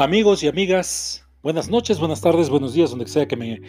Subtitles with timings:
[0.00, 3.60] Amigos y amigas, buenas noches, buenas tardes, buenos días, donde sea que me,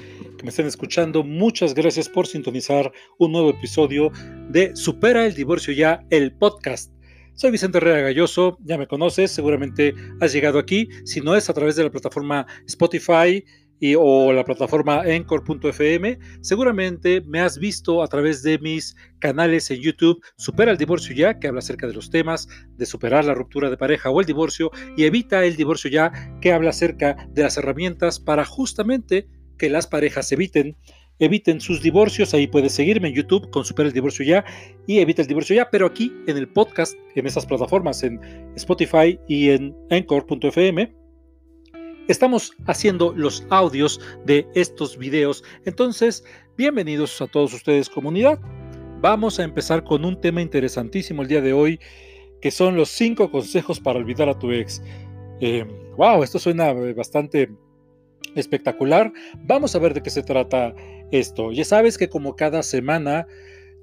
[0.46, 1.26] estén escuchando.
[1.26, 2.90] Muchas gracias por sintonizar
[3.20, 4.14] un nuevo episodio
[4.47, 6.94] de Supera el Divorcio Ya, el podcast.
[7.33, 10.88] Soy Vicente Herrera Galloso, ya me conoces, seguramente has llegado aquí.
[11.04, 13.44] Si no es a través de la plataforma Spotify,
[13.82, 19.82] y, o la plataforma Encore.fm, seguramente me has visto a través de mis canales en
[19.82, 22.48] YouTube Supera el divorcio ya, que habla acerca de los temas
[22.78, 26.54] de superar la ruptura de pareja o el divorcio, y Evita el divorcio ya, que
[26.54, 30.77] habla acerca de las herramientas para justamente que las parejas eviten
[31.18, 32.34] eviten sus divorcios.
[32.34, 34.44] Ahí puedes seguirme en YouTube con Supera el Divorcio Ya
[34.88, 38.20] y Evita el Divorcio Ya, pero aquí en el podcast, en esas plataformas, en
[38.55, 41.01] Spotify y en Encore.fm,
[42.08, 45.44] estamos haciendo los audios de estos videos.
[45.66, 46.24] Entonces,
[46.58, 48.40] bienvenidos a todos ustedes comunidad.
[49.02, 51.79] Vamos a empezar con un tema interesantísimo el día de hoy,
[52.41, 54.82] que son los cinco consejos para olvidar a tu ex.
[55.98, 57.49] wow, em, esto suena bastante
[58.35, 59.12] espectacular.
[59.40, 60.74] Vamos a ver de qué se trata
[61.12, 61.52] esto.
[61.52, 63.27] Ya sabes que como cada semana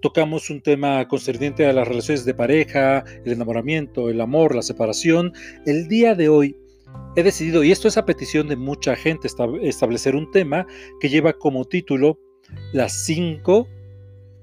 [0.01, 5.33] tocamos un tema concerniente a las relaciones de pareja, el enamoramiento, el amor, la separación.
[5.67, 6.57] El día de hoy
[7.17, 9.29] he decidido, y esto es a petición de mucha gente,
[9.63, 10.67] establecer un tema
[11.01, 12.19] que lleva como título
[12.73, 13.69] las cinco,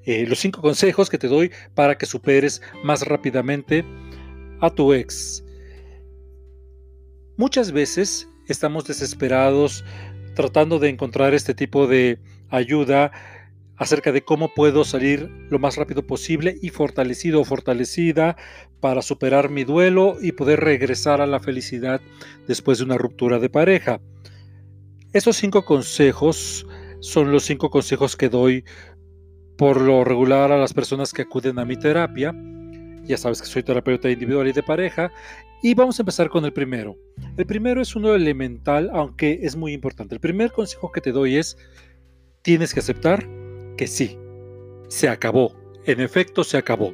[0.04, 3.86] eh, los cinco consejos que te doy para que superes más rápidamente
[4.62, 5.44] a tu ex.
[7.38, 9.84] Muchas veces estamos desesperados
[10.36, 13.12] tratando de encontrar este tipo de ayuda
[13.78, 18.38] acerca de cómo puedo salir lo más rápido posible y fortalecido o fortalecida
[18.80, 22.02] para superar mi duelo y poder regresar a la felicidad
[22.48, 24.00] después de una ruptura de pareja.
[25.14, 26.66] Esos cinco consejos
[27.00, 28.64] son los cinco consejos que doy
[29.58, 32.34] por lo regular a las personas que acuden a mi terapia.
[33.04, 35.12] Ya sabes que soy terapeuta individual y de pareja.
[35.62, 36.98] Y vamos a empezar con el primero.
[37.38, 40.16] El primero es uno elemental, aunque es muy importante.
[40.16, 41.58] El primer consejo que te doy es,
[42.42, 43.26] tienes que aceptar
[43.78, 44.18] que sí,
[44.88, 45.54] se acabó,
[45.86, 46.94] en efecto se acabó.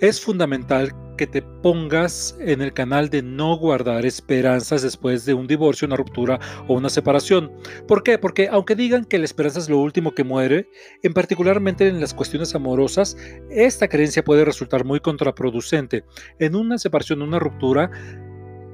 [0.00, 5.46] Es fundamental que te pongas en el canal de no guardar esperanzas después de un
[5.46, 7.50] divorcio, una ruptura o una separación.
[7.88, 8.18] ¿Por qué?
[8.18, 10.68] Porque aunque digan que la esperanza es lo último que muere,
[11.02, 13.16] en particularmente en las cuestiones amorosas,
[13.50, 16.04] esta creencia puede resultar muy contraproducente.
[16.38, 17.90] En una separación, una ruptura,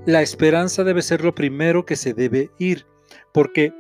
[0.06, 2.87] la esperanza debe ser lo primero que se debe ir,
[3.33, 3.72] porque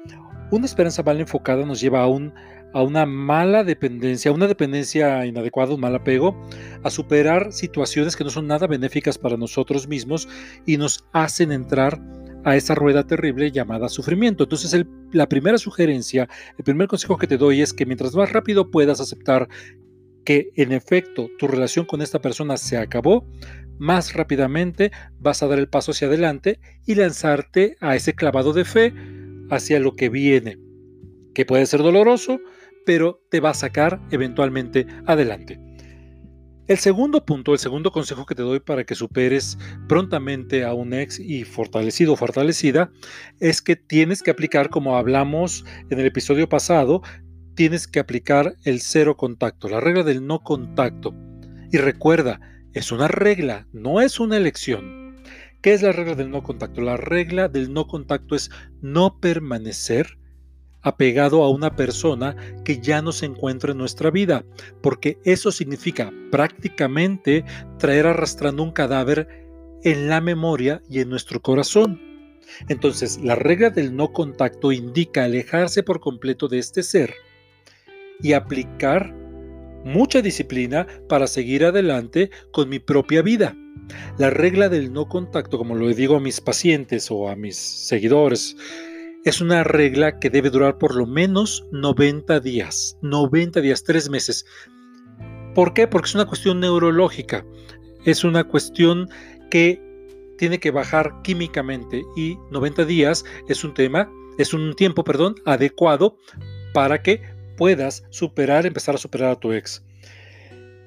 [0.52, 2.32] una esperanza mal enfocada nos lleva a un
[2.72, 6.36] a una mala dependencia, a una dependencia inadecuada, un mal apego,
[6.82, 10.28] a superar situaciones que no son nada benéficas para nosotros mismos
[10.66, 12.00] y nos hacen entrar
[12.44, 14.44] a esa rueda terrible llamada sufrimiento.
[14.44, 16.28] Entonces, la primera sugerencia,
[16.58, 19.48] el primer consejo que te doy es que mientras más rápido puedas aceptar
[20.24, 23.26] que en efecto tu relación con esta persona se acabó,
[23.78, 28.64] más rápidamente vas a dar el paso hacia adelante y lanzarte a ese clavado de
[28.64, 28.94] fe
[29.50, 30.58] hacia lo que viene,
[31.34, 32.40] que puede ser doloroso,
[32.84, 35.60] pero te va a sacar eventualmente adelante.
[36.68, 40.94] El segundo punto, el segundo consejo que te doy para que superes prontamente a un
[40.94, 42.90] ex y fortalecido o fortalecida,
[43.40, 47.02] es que tienes que aplicar, como hablamos en el episodio pasado,
[47.56, 51.14] tienes que aplicar el cero contacto, la regla del no contacto.
[51.72, 52.40] Y recuerda,
[52.74, 55.16] es una regla, no es una elección.
[55.62, 56.80] ¿Qué es la regla del no contacto?
[56.80, 58.50] La regla del no contacto es
[58.80, 60.18] no permanecer
[60.82, 64.44] apegado a una persona que ya no se encuentra en nuestra vida,
[64.80, 67.44] porque eso significa prácticamente
[67.78, 69.28] traer arrastrando un cadáver
[69.84, 72.00] en la memoria y en nuestro corazón.
[72.68, 77.14] Entonces, la regla del no contacto indica alejarse por completo de este ser
[78.20, 79.14] y aplicar
[79.84, 83.56] mucha disciplina para seguir adelante con mi propia vida.
[84.18, 88.56] La regla del no contacto, como lo digo a mis pacientes o a mis seguidores,
[89.24, 94.44] es una regla que debe durar por lo menos 90 días, 90 días, 3 meses.
[95.54, 95.86] ¿Por qué?
[95.86, 97.44] Porque es una cuestión neurológica,
[98.04, 99.08] es una cuestión
[99.50, 99.80] que
[100.38, 106.18] tiene que bajar químicamente y 90 días es un tema, es un tiempo, perdón, adecuado
[106.72, 107.22] para que
[107.56, 109.84] puedas superar, empezar a superar a tu ex.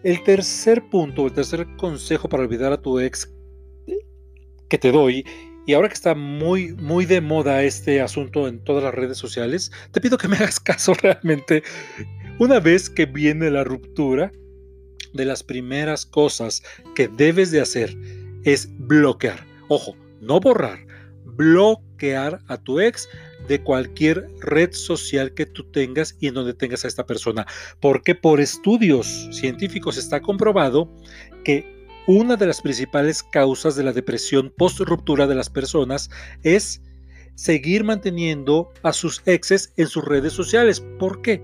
[0.04, 3.31] El tercer punto, el tercer consejo para olvidar a tu ex
[4.68, 5.24] que te doy
[5.66, 9.72] y ahora que está muy, muy de moda este asunto en todas las redes sociales,
[9.92, 11.64] te pido que me hagas caso realmente.
[12.40, 14.32] Una vez que viene la ruptura,
[15.16, 16.62] de las primeras cosas
[16.94, 17.96] que debes de hacer
[18.44, 19.46] es bloquear.
[19.70, 20.86] Ojo, no borrar,
[21.24, 23.10] bloquear a tu ex
[23.48, 27.46] de cualquier red social que tú tengas y en donde tengas a esta persona.
[27.80, 30.92] Porque por estudios científicos está comprobado
[31.44, 31.75] que
[32.07, 36.10] una de las principales causas de la depresión post-ruptura de las personas
[36.44, 36.81] es
[37.36, 40.81] seguir manteniendo a sus exes en sus redes sociales.
[41.00, 41.44] ¿Por qué?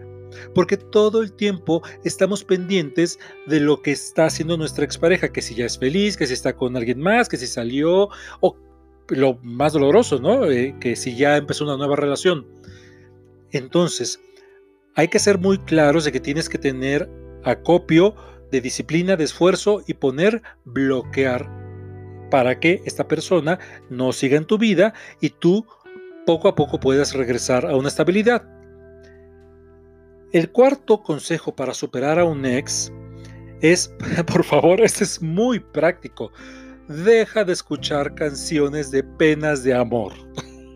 [0.56, 5.56] Porque todo el tiempo estamos pendientes de lo que está haciendo nuestra expareja, que si
[5.56, 8.10] ya es feliz, que si está con alguien más, que si salió,
[8.40, 8.58] o
[9.10, 10.50] lo más doloroso, ¿no?
[10.50, 12.48] Eh, que si ya empezó una nueva relación.
[13.52, 14.22] Entonces,
[14.96, 17.10] hay que ser muy claros de que tienes que tener
[17.44, 18.16] acopio
[18.52, 21.50] de disciplina, de esfuerzo y poner bloquear
[22.30, 23.60] para que esta persona
[23.90, 25.66] no siga en tu vida y tú
[26.26, 28.44] poco a poco puedas regresar a una estabilidad.
[30.32, 32.92] El cuarto consejo para superar a un ex
[33.62, 33.94] es,
[34.28, 36.32] por favor, este es muy práctico,
[36.88, 40.14] deja de escuchar canciones de penas de amor.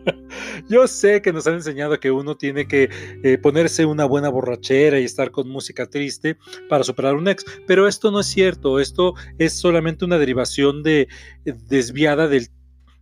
[0.69, 2.89] Yo sé que nos han enseñado que uno tiene que
[3.23, 6.37] eh, ponerse una buena borrachera y estar con música triste
[6.69, 11.07] para superar un ex, pero esto no es cierto, esto es solamente una derivación de,
[11.43, 12.49] desviada del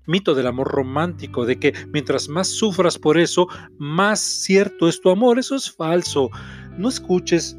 [0.06, 3.48] mito del amor romántico, de que mientras más sufras por eso,
[3.78, 6.30] más cierto es tu amor, eso es falso.
[6.78, 7.56] No escuches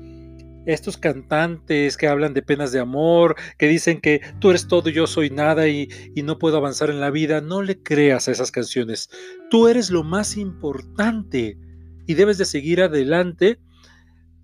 [0.66, 4.93] estos cantantes que hablan de penas de amor, que dicen que tú eres todo y
[4.93, 5.88] yo soy nada y,
[6.25, 9.11] no puedo avanzar en la vida, no le creas a esas canciones.
[9.50, 11.58] Tú eres lo más importante
[12.06, 13.58] y debes de seguir adelante.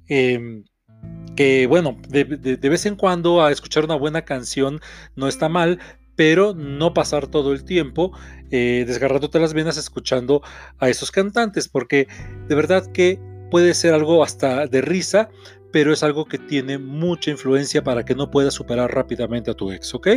[0.08, 0.64] Em,
[1.36, 4.80] que bueno, de, vez en cuando a escuchar una buena canción
[5.16, 5.78] no está mal,
[6.16, 8.12] pero no pasar todo el tiempo
[8.50, 10.42] eh, desgarrándote las venas escuchando
[10.78, 12.08] a esos cantantes, porque
[12.46, 13.18] de verdad que
[13.50, 15.30] puede ser algo hasta de risa,
[15.72, 19.72] pero es algo que tiene mucha influencia para que no puedas superar rápidamente a tu
[19.72, 20.08] ex, ¿ok?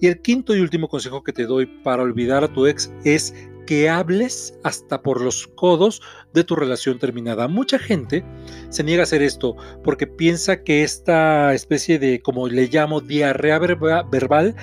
[0.00, 3.34] Y el quinto y último consejo que te doy para olvidar a tu ex es
[3.66, 6.02] que hables hasta por los codos
[6.32, 7.48] de tu relación terminada.
[7.48, 8.24] Mucha gente
[8.70, 13.58] se niega a hacer esto porque piensa que esta especie de, como le llamo, diarrea
[13.58, 14.56] verbal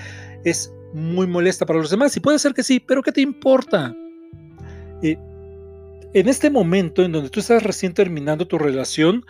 [0.44, 2.16] es muy molesta para los demás.
[2.18, 3.95] Y puede ser que sí, pero ¿qué te importa?
[5.01, 5.18] Eh,
[6.13, 9.25] en este momento en donde tú estás recién terminando tu relación,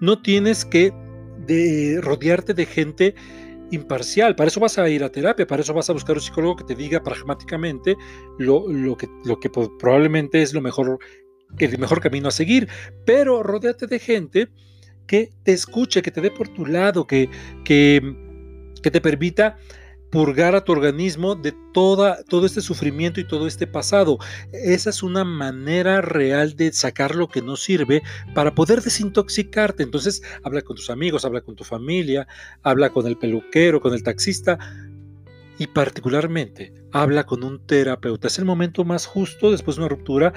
[0.00, 0.92] no tienes que
[2.02, 3.14] rodearte de gente
[3.70, 4.34] imparcial.
[4.36, 6.64] Para eso vas a ir a terapia, para eso vas a buscar un psicólogo que
[6.64, 7.96] te diga pragmáticamente
[8.38, 10.98] lo, que, probablemente es lo mejor,
[11.58, 12.68] el mejor camino a seguir.
[13.04, 14.48] Pero rodeate de gente
[15.06, 17.28] que te escuche, que te dé por tu lado, que
[17.64, 19.56] te permita
[20.10, 24.18] purgar a tu organismo de toda, todo este sufrimiento y todo este pasado.
[24.52, 28.02] Esa es una manera real de sacar lo que no sirve
[28.34, 29.82] para poder desintoxicarte.
[29.82, 32.26] Entonces, habla con tus amigos, habla con tu familia,
[32.62, 34.58] habla con el peluquero, con el taxista
[35.58, 38.28] y particularmente habla con un terapeuta.
[38.28, 40.32] Es el momento más justo después de una ruptura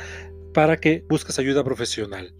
[0.53, 2.33] para que busques ayuda profesional.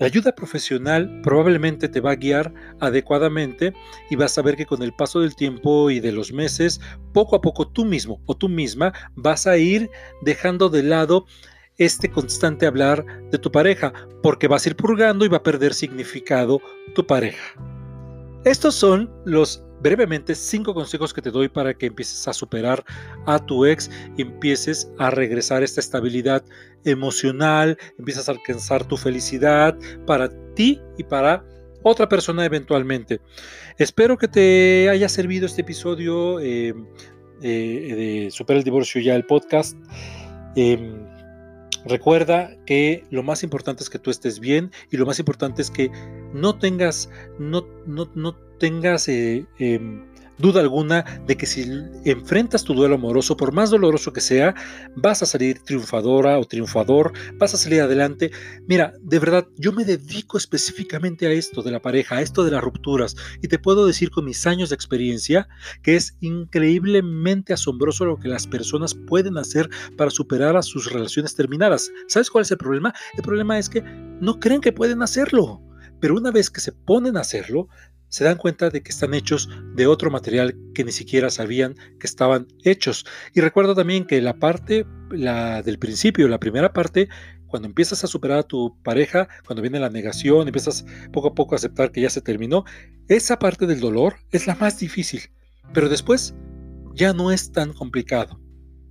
[0.00, 3.74] La ayuda profesional probablemente te va a guiar adecuadamente
[4.08, 6.80] y vas a ver que con el paso del tiempo y de los meses,
[7.12, 9.90] poco a poco tú mismo o tú misma vas a ir
[10.22, 11.26] dejando de lado
[11.76, 13.92] este constante hablar de tu pareja,
[14.22, 16.62] porque vas a ir purgando y va a perder significado
[16.94, 17.79] tu pareja.
[18.44, 22.84] Estos son los brevemente cinco consejos que te doy para que empieces a superar
[23.26, 26.44] a tu ex empieces a regresar esta estabilidad
[26.84, 29.76] emocional, empiezas a alcanzar tu felicidad
[30.06, 31.44] para ti y para
[31.82, 33.20] otra persona eventualmente.
[33.78, 36.74] Espero que te haya servido este episodio eh,
[37.42, 39.76] eh, de Supera el Divorcio ya el podcast.
[40.56, 41.09] Em,
[41.84, 45.70] recuerda que lo más importante es que tú estés bien y lo más importante es
[45.70, 45.90] que
[46.34, 50.04] no tengas, no, no, no tengas eh, em,
[50.40, 51.70] duda alguna de que si
[52.04, 54.54] enfrentas tu duelo amoroso, por más doloroso que sea,
[54.96, 58.30] vas a salir triunfadora o triunfador, vas a salir adelante.
[58.66, 62.50] Mira, de verdad, yo me dedico específicamente a esto de la pareja, a esto de
[62.50, 65.48] las rupturas, y te puedo decir con mis años de experiencia
[65.82, 71.34] que es increíblemente asombroso lo que las personas pueden hacer para superar a sus relaciones
[71.34, 71.90] terminadas.
[72.08, 72.94] ¿Sabes cuál es el problema?
[73.16, 75.62] El problema es que no creen que pueden hacerlo.
[76.00, 77.68] Pero una vez que se ponen a hacerlo,
[78.10, 82.06] se dan cuenta de que están hechos de otro material que ni siquiera sabían que
[82.06, 83.06] estaban hechos.
[83.34, 87.08] Y recuerda también que la parte la del principio, la primera parte,
[87.46, 91.54] cuando empiezas a superar a tu pareja, cuando viene la negación, empiezas poco a poco
[91.54, 92.64] a aceptar que ya se terminó,
[93.08, 95.22] esa parte del dolor es la más difícil,
[95.72, 96.34] pero después
[96.94, 98.40] ya no es tan complicado.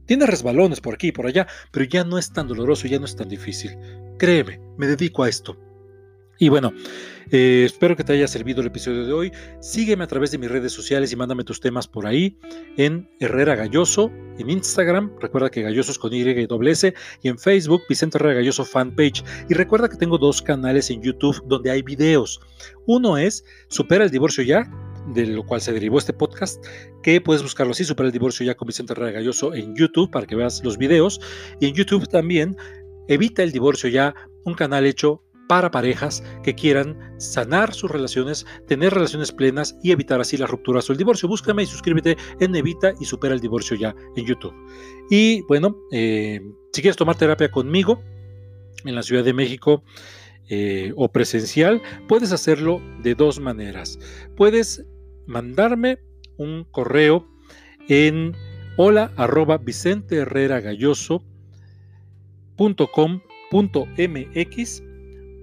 [0.06, 3.06] Tiene resbalones por aquí y por allá, pero ya no es tan doloroso, ya no
[3.06, 3.78] es tan difícil.
[4.18, 5.58] Créeme, me dedico a esto.
[6.42, 6.72] Y bueno,
[7.32, 9.32] eh, espero que te haya servido el episodio de hoy.
[9.60, 12.38] Sígueme a través de mis redes sociales y mándame tus temas por ahí
[12.78, 17.38] en Herrera Galloso, en Instagram, recuerda que Galloso es con Y y S, y en
[17.38, 19.22] Facebook, Vicente Herrera Galloso Fanpage.
[19.50, 22.40] Y recuerda que tengo dos canales en YouTube donde hay videos.
[22.88, 24.72] Uno es Supera el divorcio ya,
[25.14, 26.66] de lo cual se derivó este podcast,
[27.04, 30.26] que puedes buscarlo así, Supera el Divorcio ya con Vicente Herrera Galloso en YouTube para
[30.26, 31.20] que veas los videos.
[31.60, 32.56] Y en YouTube también,
[33.10, 34.16] Evita el Divorcio ya,
[34.46, 40.22] un canal hecho para parejas que quieran sanar sus relaciones, tener relaciones plenas y evitar
[40.22, 41.28] así las rupturas o el divorcio.
[41.28, 44.54] Búscame y suscríbete en Evita y Supera el Divorcio ya en YouTube.
[45.10, 46.40] Y bueno, eh,
[46.72, 48.00] si quieres tomar terapia conmigo
[48.86, 49.84] en la Ciudad de México,
[50.52, 53.98] eh, o presencial, puedes hacerlo de dos maneras.
[54.38, 54.86] Puedes
[55.26, 55.98] mandarme
[56.38, 57.28] un correo
[57.88, 58.36] en
[58.78, 59.12] hola
[63.98, 64.89] mx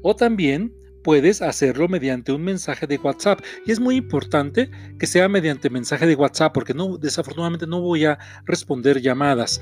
[0.08, 0.72] o también
[1.02, 3.40] puedes hacerlo mediante un mensaje de WhatsApp.
[3.66, 4.70] Y es muy importante
[5.00, 9.60] que sea mediante mensaje de WhatsApp porque no, desafortunadamente no voy a responder llamadas.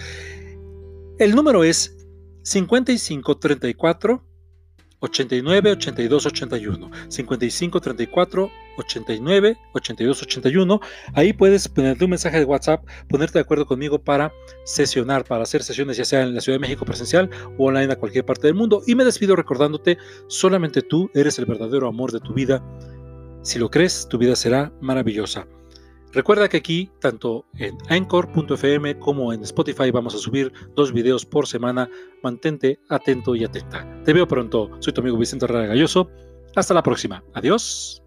[1.18, 1.96] El número es
[2.42, 4.22] 5534
[5.00, 10.80] 89 82 81 55 34 89 82 81
[11.14, 14.32] ahí puedes ponerte un mensaje de WhatsApp ponerte de acuerdo conmigo para
[14.64, 17.96] sesionar para hacer sesiones ya sea en la Ciudad de México presencial o online a
[17.96, 22.20] cualquier parte del mundo y me despido recordándote solamente tú eres el verdadero amor de
[22.20, 22.64] tu vida
[23.42, 25.46] si lo crees tu vida será maravillosa
[26.14, 31.48] Recuerda que aquí, tanto en Anchor.fm como en Spotify, vamos a subir dos videos por
[31.48, 31.90] semana.
[32.22, 33.84] Mantente atento y atenta.
[34.04, 34.70] Te veo pronto.
[34.78, 36.08] Soy tu amigo Vicente Herrera Galloso.
[36.54, 37.24] Hasta la próxima.
[37.34, 38.03] Adiós.